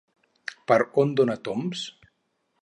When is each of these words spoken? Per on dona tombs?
Per 0.71 0.77
on 1.03 1.13
dona 1.19 1.37
tombs? 1.49 1.85